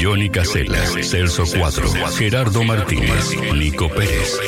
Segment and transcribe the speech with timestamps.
[0.00, 4.38] Johnny Caselas, Celso Cuatro, Gerardo Martínez, Nico Pérez.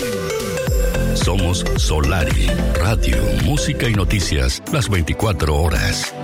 [1.15, 2.47] Somos Solari,
[2.81, 6.15] radio, música y noticias las 24 horas.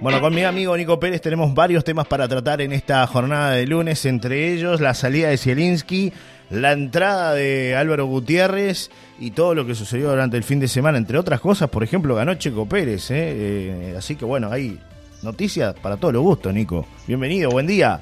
[0.00, 3.66] Bueno, con mi amigo Nico Pérez tenemos varios temas para tratar en esta jornada de
[3.66, 6.12] lunes, entre ellos la salida de Zielinski,
[6.50, 10.98] la entrada de Álvaro Gutiérrez y todo lo que sucedió durante el fin de semana,
[10.98, 13.16] entre otras cosas, por ejemplo, ganó Checo Pérez, ¿eh?
[13.16, 14.78] Eh, así que bueno, hay
[15.22, 16.86] noticias para todos los gustos, Nico.
[17.06, 18.00] Bienvenido, buen día.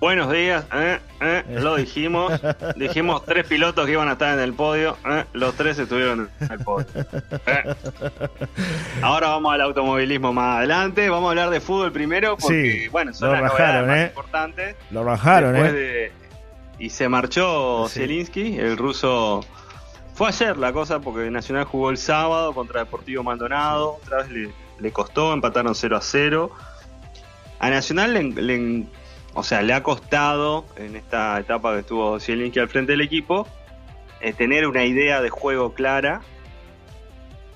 [0.00, 2.32] Buenos días, eh, eh, lo dijimos.
[2.76, 4.98] dijimos tres pilotos que iban a estar en el podio.
[5.08, 6.86] Eh, los tres estuvieron en el podio.
[7.46, 7.74] Eh.
[9.00, 11.08] Ahora vamos al automovilismo más adelante.
[11.08, 14.06] Vamos a hablar de fútbol primero porque, Sí, bueno, son lo las rajaron, más ¿eh?
[14.08, 14.76] importantes.
[14.90, 15.04] Lo
[15.54, 15.76] Después ¿eh?
[15.76, 16.12] de-
[16.78, 18.00] y se marchó Sí.
[18.00, 19.40] Zielinski, el ruso.
[20.14, 24.00] Fue ayer la cosa porque Nacional jugó el sábado contra Deportivo Maldonado.
[24.04, 26.50] Otra vez le, le costó, empataron 0 a 0.
[27.58, 28.86] A Nacional le,
[29.34, 33.46] o sea, le ha costado en esta etapa que estuvo Zielinski al frente del equipo
[34.20, 36.22] eh, tener una idea de juego clara.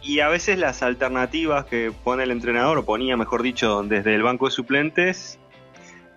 [0.03, 4.23] Y a veces las alternativas que pone el entrenador, o ponía mejor dicho, desde el
[4.23, 5.39] banco de suplentes,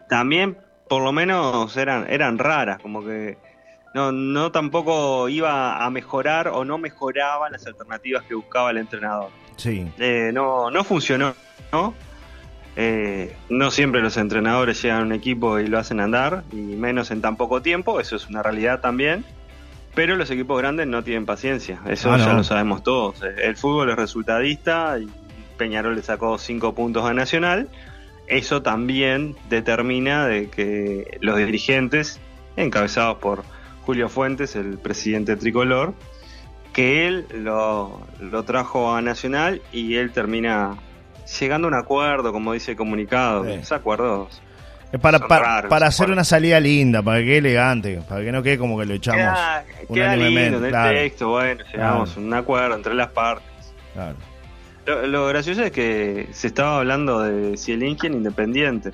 [0.08, 3.38] también por lo menos eran, eran raras, como que
[3.94, 9.30] no, no tampoco iba a mejorar o no mejoraban las alternativas que buscaba el entrenador.
[9.58, 11.34] Sí, Eh, no, no funcionó,
[11.72, 11.94] ¿no?
[12.78, 17.12] Eh, no siempre los entrenadores llegan a un equipo y lo hacen andar, y menos
[17.12, 19.26] en tan poco tiempo, eso es una realidad también.
[19.94, 22.34] Pero los equipos grandes no tienen paciencia, eso Ah, ya no.
[22.36, 23.22] lo sabemos todos.
[23.24, 25.10] El fútbol es resultadista y
[25.58, 27.68] Peñarol le sacó 5 puntos a Nacional.
[28.28, 32.22] Eso también determina de que los dirigentes,
[32.56, 33.44] encabezados por
[33.86, 35.94] Julio Fuentes, el presidente tricolor,
[36.74, 40.78] que él lo, lo trajo a Nacional y él termina
[41.40, 43.46] llegando a un acuerdo, como dice el comunicado.
[43.46, 43.52] Sí.
[43.52, 44.42] Esos acuerdos
[44.92, 48.02] es para, Son para, raros, para son hacer una salida linda, para que quede elegante,
[48.08, 49.40] para que no quede como que lo echamos.
[49.92, 50.98] queda, lindo en el claro.
[50.98, 53.74] texto, bueno, llegamos a un acuerdo entre las partes.
[53.94, 54.16] Claro.
[54.86, 58.92] Lo, lo gracioso es que se estaba hablando de Zielinski en Independiente,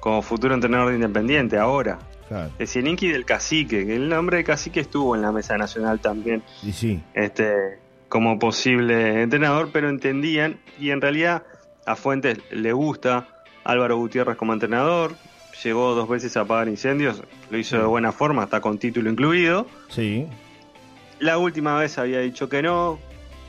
[0.00, 1.98] como futuro entrenador de Independiente, ahora.
[2.28, 2.50] Claro.
[2.58, 6.42] De y del Cacique, que el nombre de Cacique estuvo en la mesa nacional también.
[6.62, 7.78] Y sí, este,
[8.08, 11.44] como posible entrenador, pero entendían, y en realidad
[11.86, 13.28] a Fuentes le gusta
[13.64, 15.14] Álvaro Gutiérrez como entrenador,
[15.62, 19.66] llegó dos veces a apagar incendios, lo hizo de buena forma, está con título incluido.
[19.88, 20.26] sí.
[21.18, 22.98] La última vez había dicho que no,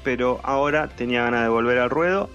[0.01, 2.29] pero ahora tenía ganas de volver al ruedo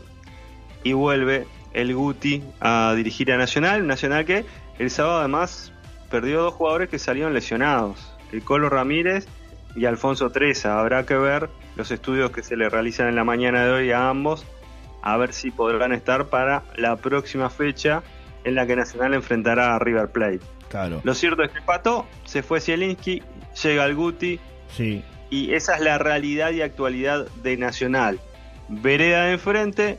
[0.85, 4.45] y vuelve el Guti a dirigir a Nacional, Nacional que
[4.79, 5.73] el sábado además
[6.13, 9.27] perdió dos jugadores que salieron lesionados, el Colo Ramírez
[9.75, 10.79] y Alfonso Treza.
[10.79, 14.11] Habrá que ver los estudios que se le realizan en la mañana de hoy a
[14.11, 14.45] ambos,
[15.01, 18.03] a ver si podrán estar para la próxima fecha
[18.45, 20.41] en la que Nacional enfrentará a River Plate.
[20.69, 21.01] Claro.
[21.03, 23.23] Lo cierto es que empató, se fue Zielinski,
[23.63, 24.39] llega el Guti,
[24.77, 28.21] Sí, y esa es la realidad y actualidad de Nacional.
[28.69, 29.99] Vereda de enfrente,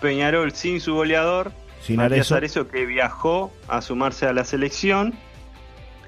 [0.00, 2.34] Peñarol sin su goleador, sin Matías Arezzo.
[2.34, 5.14] Arezzo que viajó a sumarse a la selección.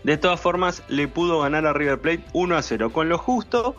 [0.04, 3.74] De todas formas, le pudo ganar a River Plate 1 a 0, con lo justo,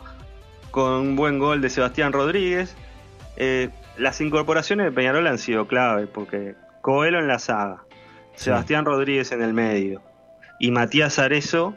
[0.70, 2.76] con un buen gol de Sebastián Rodríguez.
[3.36, 7.82] Eh, las incorporaciones de Peñarol han sido clave, porque Coelho en la saga,
[8.34, 8.44] Sí.
[8.44, 10.02] Sebastián Rodríguez en el medio
[10.60, 11.74] y Matías Arezzo,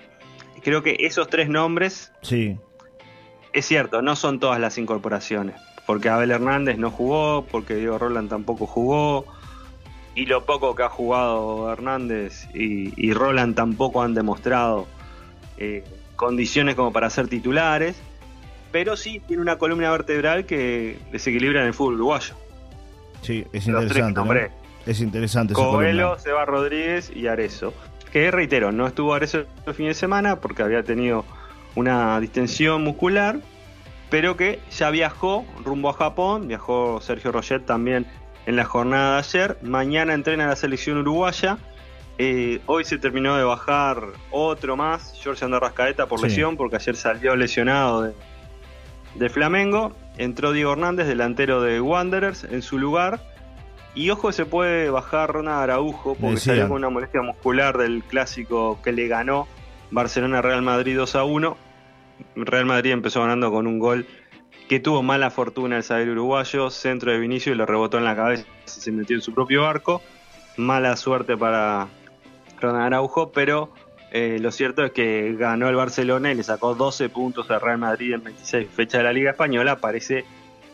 [0.61, 2.57] creo que esos tres nombres Sí,
[3.53, 5.55] es cierto, no son todas las incorporaciones.
[5.85, 9.25] Porque Abel Hernández no jugó, porque Diego Roland tampoco jugó.
[10.15, 14.87] Y lo poco que ha jugado Hernández y, y Roland tampoco han demostrado
[15.57, 15.83] eh,
[16.15, 17.95] condiciones como para ser titulares.
[18.71, 22.35] Pero sí tiene una columna vertebral que desequilibra en el fútbol uruguayo.
[23.21, 24.13] sí, es Los tres interesante.
[24.13, 24.25] ¿no?
[24.25, 24.51] nombré.
[24.85, 26.17] Es interesante esa Coelho.
[26.19, 27.73] Seba Rodríguez y Arezo.
[28.11, 31.25] Que reitero, no estuvo Arezo el fin de semana porque había tenido
[31.75, 33.39] una distensión muscular,
[34.09, 38.07] pero que ya viajó rumbo a Japón, viajó Sergio Roget también
[38.49, 41.57] en la jornada de ayer, mañana entrena la selección uruguaya,
[42.21, 46.25] Eh, hoy se terminó de bajar otro más, George Rascaeta por Sí.
[46.25, 48.13] lesión, porque ayer salió lesionado de,
[49.15, 53.21] de Flamengo, entró Diego Hernández, delantero de Wanderers, en su lugar,
[53.95, 56.55] y ojo se puede bajar Ronald Araujo, porque Decían.
[56.57, 59.47] salió con una molestia muscular del clásico que le ganó
[59.91, 61.55] Barcelona-Real Madrid 2 a 1.
[62.35, 64.05] Real Madrid empezó ganando con un gol
[64.67, 68.15] que tuvo mala fortuna el zaguero uruguayo, centro de Vinicio y lo rebotó en la
[68.15, 70.01] cabeza y se metió en su propio arco.
[70.57, 71.87] Mala suerte para
[72.59, 73.71] Ronald Araujo, pero
[74.11, 77.77] eh, lo cierto es que ganó el Barcelona y le sacó 12 puntos al Real
[77.77, 79.77] Madrid en 26 fechas de la Liga Española.
[79.77, 80.25] Parece,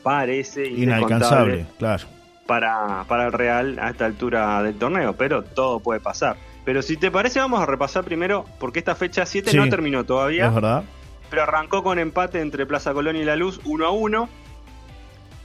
[0.03, 2.05] parece Inalcanzable, claro.
[2.47, 6.35] para, para el Real a esta altura del torneo, pero todo puede pasar.
[6.65, 9.57] Pero si te parece, vamos a repasar primero, porque esta fecha 7 Sí.
[9.57, 10.83] no terminó todavía, Es verdad.
[11.35, 14.29] Pero arrancó con empate entre Plaza Colón y La Luz 1 a 1.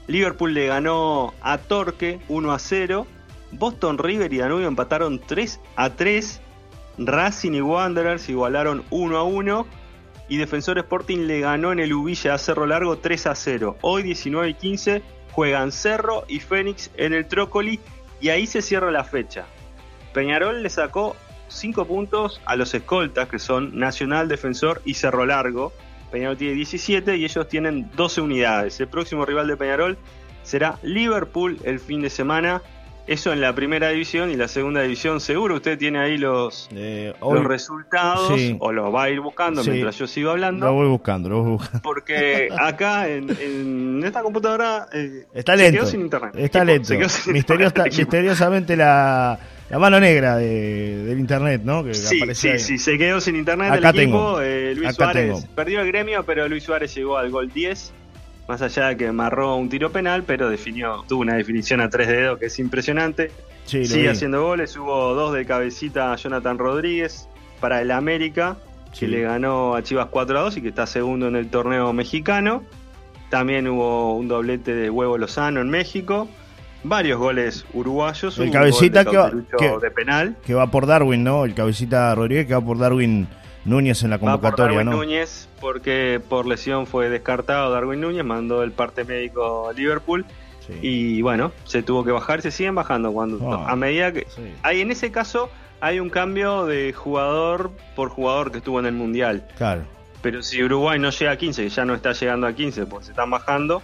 [0.07, 3.09] Liverpool le ganó a Torque 1 a 0.
[3.51, 6.41] Boston River y Danubio empataron 3 a 3.
[6.99, 9.67] Racing y Wanderers igualaron 1 a 1.
[10.29, 13.79] Y Defensor Sporting le ganó en el Ubilla a Cerro Largo 3 a 0.
[13.81, 15.03] Hoy 19 y 15
[15.33, 17.81] juegan Cerro y Fénix en el Trócoli
[18.21, 19.45] y ahí se cierra la fecha.
[20.15, 21.17] Peñarol le sacó
[21.51, 25.73] 5 puntos a los escoltas que son Nacional, Defensor y Cerro Largo.
[26.11, 28.81] Peñarol tiene 17 y ellos tienen 12 unidades.
[28.81, 29.99] El próximo rival de Peñarol
[30.43, 32.63] será Liverpool el fin de semana.
[33.07, 35.21] Eso en la primera división y la segunda división.
[35.21, 38.57] Seguro usted tiene ahí los, Eh, hoy los resultados sí.
[38.61, 39.71] o los va a ir buscando Sí.
[39.71, 40.67] mientras yo sigo hablando.
[40.67, 41.81] lo voy buscando, lo voy buscando.
[41.83, 45.79] Porque acá en, en esta computadora eh, Está se lento.
[45.81, 46.33] quedó sin internet.
[46.37, 47.09] Está Equipo, lento.
[47.09, 49.39] se sin internet, misteriosamente la,
[49.71, 51.85] la mano negra de- del internet, ¿no?
[51.85, 52.59] Que Sí, sí, ahí.
[52.59, 54.19] sí, se quedó sin internet Acá el equipo.
[54.19, 54.41] tengo.
[54.43, 55.55] eh, Luis Acá Suárez tengo.
[55.55, 57.93] perdió el gremio, pero Luis Suárez llegó al gol 10.
[58.49, 62.09] Más allá de que amarró un tiro penal, pero definió, tuvo una definición a tres
[62.09, 63.31] dedos que es impresionante.
[63.65, 64.09] Sí, Sigue vi.
[64.09, 67.29] haciendo goles, hubo dos de cabecita a Jonathan Rodríguez
[67.61, 68.57] para el América,
[68.93, 69.01] Sí.
[69.01, 71.93] que le ganó a Chivas 4 a 2 y que está segundo en el torneo
[71.93, 72.65] mexicano.
[73.29, 76.29] También hubo un doblete de Huevo Lozano en México.
[76.83, 78.39] Varios goles uruguayos.
[78.39, 80.37] El cabecita de que va- que- de penal.
[80.45, 81.45] Que va por Darwin, ¿no?
[81.45, 83.29] El cabecita Rodríguez que va por Darwin
[83.67, 84.97] Núñez en la Va por convocatoria, Darwin ¿no?
[84.97, 90.25] Núñez porque por lesión fue descartado Darwin Núñez, mandó el parte médico a Liverpool
[90.67, 90.73] Sí.
[90.81, 93.71] y bueno, se tuvo que bajar, se siguen bajando cuando Ah.
[93.71, 95.51] a medida que Sí, hay en ese caso
[95.83, 99.83] hay un cambio de jugador por jugador que estuvo en el mundial, claro.
[100.23, 103.05] pero si Uruguay no llega a 15, que ya no está llegando a 15 porque
[103.07, 103.83] se están bajando,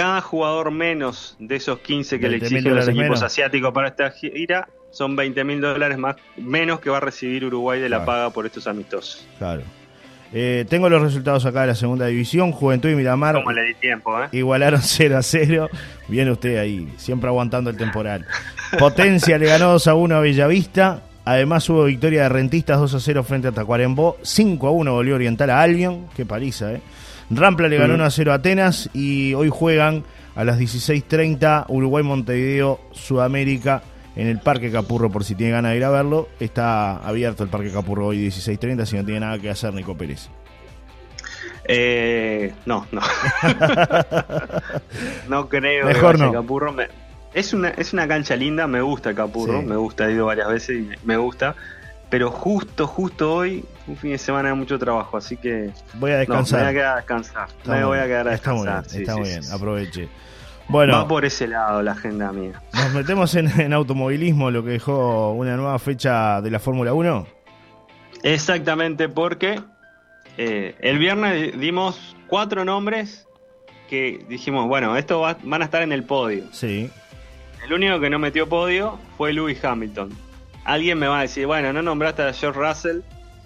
[0.00, 3.22] cada jugador menos de esos 15 que le 20.000 exigen los equipos menos.
[3.22, 7.80] asiáticos para esta gira son 20 mil dólares más menos que va a recibir Uruguay
[7.80, 8.06] de la Claro.
[8.06, 9.26] paga por estos amistosos.
[9.38, 9.62] Claro.
[10.32, 12.50] Eh, tengo los resultados acá de la segunda división.
[12.52, 14.28] Juventud y Miramar Como le di tiempo, ¿eh?
[14.32, 15.68] igualaron 0 a 0.
[16.08, 18.26] Viene usted ahí, siempre aguantando el temporal.
[18.78, 21.02] Potencia le ganó 2 a 1 a Bellavista.
[21.26, 24.16] Además hubo victoria de Rentistas 2 a 0 frente a Tacuarembó.
[24.22, 26.06] 5 a 1 volvió Oriental a Albion.
[26.16, 26.80] Qué paliza, ¿eh?
[27.30, 27.96] Rampla le ganó Mm.
[27.96, 28.90] 1 a 0 a Atenas.
[28.92, 30.04] Y hoy juegan
[30.34, 33.82] a las 16.30 Uruguay-Montevideo, Sudamérica.
[34.16, 37.48] En el Parque Capurro, por si tiene ganas de ir a verlo, está abierto el
[37.48, 40.28] Parque Capurro hoy 16.30, si no tiene nada que hacer Nico Pérez.
[41.64, 43.00] Eh, no, no.
[45.28, 46.32] no creo Mejor que no.
[46.32, 46.72] Capurro.
[46.72, 46.88] Me-
[47.32, 49.66] es, una, es una cancha linda, me gusta Capurro, Sí.
[49.66, 51.54] me gusta, he ido varias veces y me, me gusta.
[52.10, 56.14] Pero justo, justo hoy, un fin de semana de mucho trabajo, así que Voy a
[56.14, 56.60] no, me descansar.
[56.60, 57.48] voy a quedar a descansar.
[57.48, 58.90] Está me voy a quedar a está muy descansar.
[58.90, 59.54] bien, está sí, muy sí, bien, sí.
[59.54, 60.04] aproveche.
[60.04, 60.10] Va
[60.72, 62.60] Bueno, por ese lado la agenda mía.
[62.74, 67.26] nos metemos en, en automovilismo, lo que dejó una nueva fecha de la Fórmula 1.
[68.22, 69.60] Exactamente, porque
[70.36, 73.26] eh, el viernes dimos cuatro nombres
[73.88, 76.44] que dijimos, bueno, estos va- van a estar en el podio.
[76.52, 76.90] Sí,
[77.64, 80.10] El único que no metió podio fue Lewis Hamilton.
[80.64, 83.00] Alguien me va a decir, bueno, no nombraste a George Russell,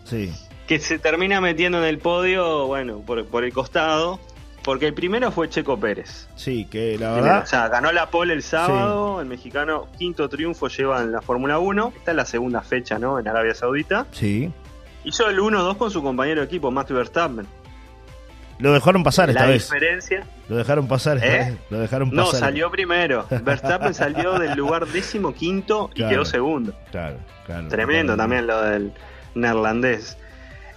[0.05, 0.32] sí,
[0.66, 4.19] que se termina metiendo en el podio, bueno, por, por el costado,
[4.62, 6.26] porque el primero fue Checo Pérez.
[6.37, 10.69] sí, que la verdad, o sea, ganó la pole el sábado, el mexicano quinto triunfo
[10.69, 13.18] lleva en la Fórmula 1, esta es la segunda fecha, ¿no?
[13.18, 14.06] En Arabia Saudita.
[14.12, 14.50] sí.
[15.06, 17.47] Hizo el 1-2 con su compañero de equipo, Max Verstappen.
[18.58, 19.64] Lo dejaron pasar esta la vez.
[19.70, 21.50] diferencia, Lo dejaron pasar esta ¿Eh?
[21.50, 21.58] vez.
[21.70, 22.40] Lo dejaron no, pasar.
[22.40, 23.26] salió primero.
[23.42, 26.11] Verstappen salió del lugar décimo quinto y Claro.
[26.12, 26.75] quedó segundo.
[26.90, 27.68] Claro, claro.
[27.68, 28.92] Tremendo también lo del
[29.34, 30.16] neerlandés.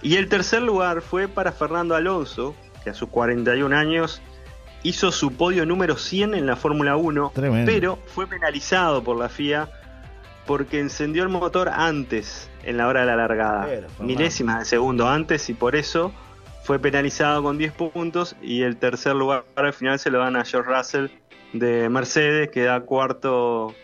[0.02, 2.54] Y el tercer lugar fue para Fernando Alonso,
[2.84, 4.20] que a sus 41 años
[4.82, 7.70] hizo su podio número 100 en la Fórmula 1, Tremendo.
[7.70, 9.68] pero fue penalizado por la FIA
[10.46, 13.68] porque encendió el motor antes, en la hora de la largada,
[14.00, 16.12] milésimas de segundo antes, y por eso
[16.68, 18.36] fue penalizado con 10 puntos.
[18.42, 21.06] Y el tercer lugar al final se lo dan a George Russell
[21.54, 23.74] de Mercedes, que da cuarto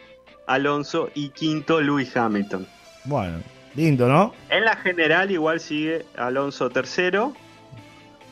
[0.47, 2.67] Alonso y quinto Lewis Hamilton.
[3.07, 3.39] Bueno,
[3.75, 4.35] lindo, ¿no?
[4.51, 7.33] En la general igual sigue Alonso tercero,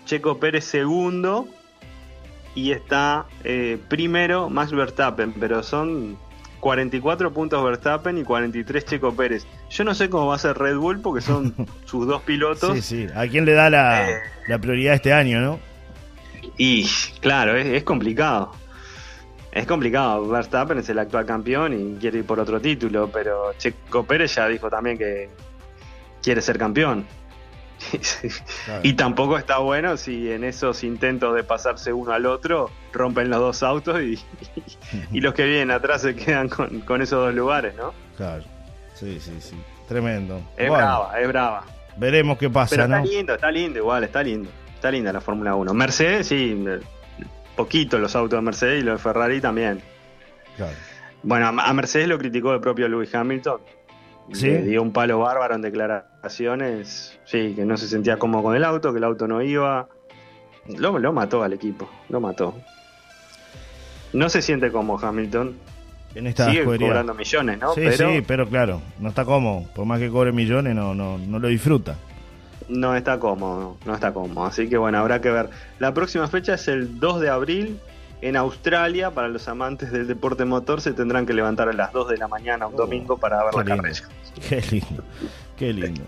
[0.04, 1.48] Checo Pérez segundo
[2.54, 6.18] y está eh, primero Max Verstappen, pero son
[6.62, 9.44] 44 puntos Verstappen y 43 Checo Pérez.
[9.68, 11.52] Yo no sé cómo va a ser Red Bull porque son
[11.86, 13.06] sus dos pilotos Sí, sí.
[13.16, 14.14] ¿A quién le da la, Eh.
[14.46, 15.58] la prioridad este año, no?
[16.56, 16.86] y
[17.20, 18.52] claro, es, es complicado.
[19.50, 24.04] Es complicado, Verstappen es el actual campeón y quiere ir por otro título, pero Checo
[24.04, 25.30] Pérez ya dijo también que
[26.22, 27.04] quiere ser campeón.
[28.82, 33.40] Y tampoco está bueno si en esos intentos de pasarse uno al otro rompen los
[33.40, 34.18] dos autos y,
[35.12, 37.92] y los que vienen atrás se quedan con, esos dos lugares, ¿no?
[38.16, 38.44] Claro,
[38.94, 39.56] sí, sí, sí.
[39.88, 40.40] Tremendo.
[40.56, 41.64] Es brava, es brava.
[41.96, 44.48] Veremos qué pasa, Pero está lindo, está lindo, igual, está lindo.
[44.74, 45.74] Está linda la Fórmula 1.
[45.74, 46.64] Mercedes, sí,
[47.56, 49.82] poquito los autos de Mercedes y los de Ferrari también.
[50.56, 50.72] Claro.
[51.22, 53.60] Bueno, a Mercedes lo criticó el propio Lewis Hamilton
[54.28, 57.18] le dio un palo bárbaro en declaraciones.
[57.24, 59.88] Sí, que no se sentía cómodo con el auto, que el auto no iba.
[60.78, 62.54] Lo, lo mató al equipo, lo mató.
[64.12, 65.56] No se siente como Hamilton.
[66.14, 67.74] En esta Sigue cobrando millones, ¿no?
[67.74, 69.66] Sí, pero, sí, pero claro, no está cómodo.
[69.74, 71.96] Por más que cobre millones, no, no, no lo disfruta.
[72.68, 74.46] No está cómodo, no está cómodo.
[74.46, 75.48] Así que bueno, habrá que ver.
[75.78, 77.80] La próxima fecha es el 2 de abril
[78.22, 82.08] en Australia, para los amantes del deporte motor, se tendrán que levantar a las 2
[82.08, 83.98] de la mañana un domingo para ver la carrera.
[84.48, 85.04] Qué lindo,
[85.58, 86.00] qué lindo.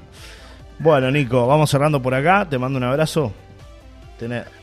[0.79, 2.49] Bueno, Nico, vamos cerrando por acá.
[2.49, 3.35] Te mando un abrazo.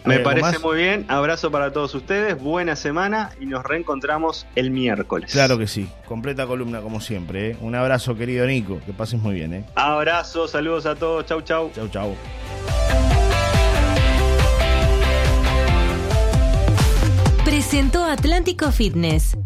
[0.06, 1.06] Me parece muy bien.
[1.08, 2.40] Abrazo para todos ustedes.
[2.42, 5.32] Buena semana y nos reencontramos el miércoles.
[5.32, 5.90] Claro que sí.
[6.06, 7.52] Completa columna como siempre.
[7.52, 7.58] ¿eh?
[7.62, 8.80] Un abrazo, querido Nico.
[8.86, 9.54] Que pases muy bien.
[9.54, 9.66] ¿eh?
[9.76, 11.26] Abrazo, saludos a todos.
[11.26, 11.72] Chau, chau.
[11.76, 12.16] Chau, chau.
[17.62, 19.38] Presentó Atlántico Fitness.